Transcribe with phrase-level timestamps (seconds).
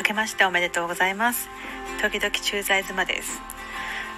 [0.00, 1.50] 明けましておめでとうございます。
[2.00, 3.38] 時々駐在妻です。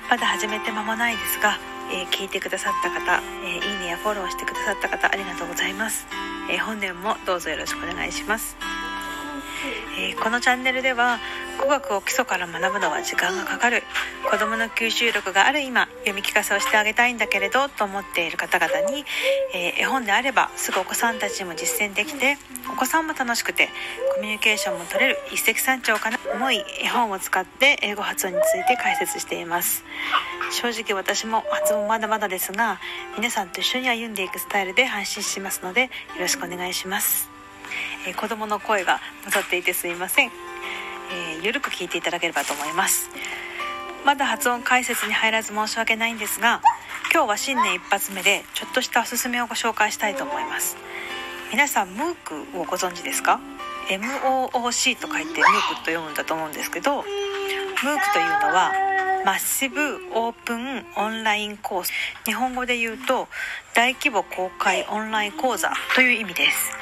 [0.09, 1.59] まだ始めて間もないですが、
[1.91, 6.07] えー、聞いてくださった方、えー、いいねやフォローしてくださった方ありがとうございます、
[6.49, 8.57] えー、本年もどうぞよろしくお願いします。
[9.99, 11.19] えー、このチャンネルでは
[11.61, 13.83] 語学を基礎から学ぶのは時間がかかる。
[14.31, 19.05] 子どもの吸収力がある今読み聞かせをしてあげたいんだけれどと思っている方々に、
[19.55, 22.39] えー、絵本であればすぐお子さんたちも実践できて
[22.73, 23.69] お子さんも楽しくて
[24.15, 29.85] コミュニケーションも取れる一石三鳥かなと思い絵本を使って英語発音について解説しています。
[30.51, 32.79] 正直私も発音まだまだですが
[33.17, 35.89] 皆さんと一緒に歩んでいくスタイルで配信しますのでよ
[36.21, 37.42] ろしくお願いします。
[38.07, 43.11] えー、子供の声が混ざっていてすいません、えー、ゆるく聞いていただければと思います。
[44.05, 46.61] まだ発音解説に入らず申し訳ないんですが
[47.13, 50.77] 今日は新年一発目でちょっとしたおすすめをご紹介したいと思います。
[51.53, 53.39] 皆さんムークをご存知ですか
[53.89, 58.73] ？MOOC と書いてムークと読むんだと思うんですけどムークというのは
[59.27, 61.93] マッシブオープンオンラインコース。
[62.25, 63.29] 日本語で言うと
[63.75, 66.73] 大規模公開オンライン講座という意味です。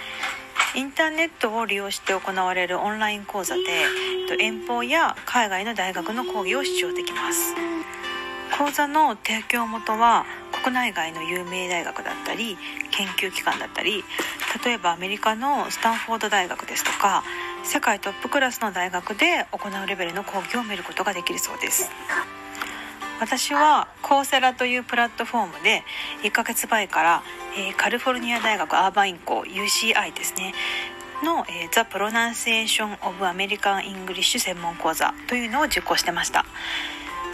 [0.77, 3.63] インターネットを利用して行われるオンライン講座で
[4.39, 7.55] 遠方や海外の大学の講義を視聴できます。
[8.57, 10.27] 講座の提供元は
[10.63, 12.57] 国内外の有名大学だったり
[12.91, 14.05] 研究機関だったり
[14.65, 17.25] 例えばアメリカのスタンフォード大学ですとか
[17.65, 21.91] 世界トップクラスの大学で行うレベルの講義を見ることができるそうです。
[23.21, 25.85] 私はコーセラというプラットフォームで
[26.23, 27.23] 1ヶ月前から、
[27.55, 30.55] えー、カリフォルニア大学アーバイン校 UCI ですね
[31.23, 36.47] の、えー、The Pronunciation of American English 専門講座というのを受講してました。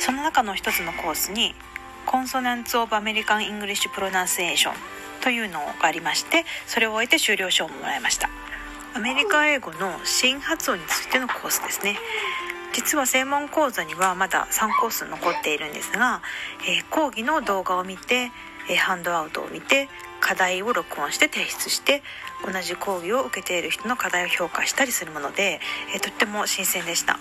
[0.00, 1.54] その中の一つのコースに
[2.04, 4.72] Consonants of American English Pronunciation
[5.22, 8.28] というのがありましてそれを終えて修了証をもらいました。
[8.94, 11.96] アメリカ英語の新発音についてのコースですね。
[12.76, 16.20] 実は専門講座にはまだ3コース残っているんですが、
[16.68, 18.30] えー、講義の動画を見て、
[18.68, 19.88] えー、ハンドアウトを見て
[20.20, 22.02] 課題を録音して提出して
[22.44, 25.58] 同じ講義を受けている人の課題を評価したりするもので、
[25.94, 27.18] えー、とっても新鮮でした。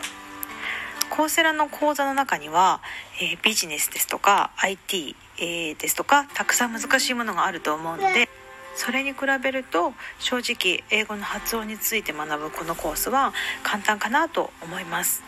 [1.10, 2.82] コーセラの講座の中には、
[3.22, 8.28] えビジネスですとか IT、えですとかたくさん難しいものがあると思うので
[8.75, 15.24] それに比べると正直英語の発音について学ぶこのコースは簡単かなと思います。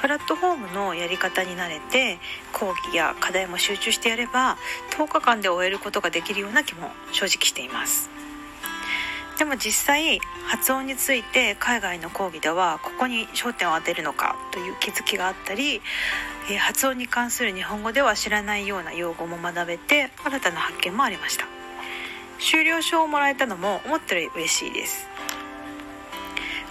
[0.00, 2.18] プラットフォームのやり方に慣れて
[2.52, 4.58] 講義や課題も集中してやれば
[4.90, 8.10] 10日間で終えることができるような気も正直しています。
[9.38, 15.82] でも実際発音について海外の講義ではここに焦点を当てるのかという気づきがあったり
[16.58, 21.55] 発音に関する日本語では知らないような用語も学べて新たな発見もありました。
[22.38, 25.08] 修了証をもらえたのも思ったより嬉しいです。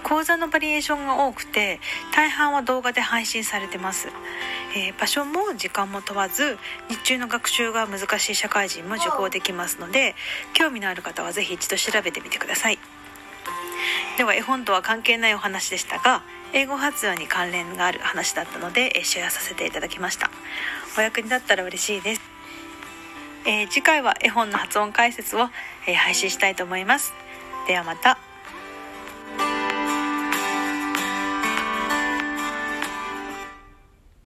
[0.03, 1.79] 講座のバリエーションが多くて
[2.13, 4.09] 大半は動画で配信されてます、
[4.75, 6.59] えー、場所も時間も問わず
[6.89, 10.13] 日中の学習が難しい社会人も受講できますので
[10.53, 12.77] 興味のある方は是非一度調べてみてください。
[14.19, 16.21] では絵本とは関係ないお話でしたが
[16.53, 20.29] 英語発音に関連がある話だったのでシェアさせていただきました。
[20.99, 22.34] お役に立ったら嬉しいです。
[23.45, 25.49] えー、次回は絵本の発音解説を、
[25.87, 27.13] えー、配信したいと思います。
[27.67, 28.34] ではまた。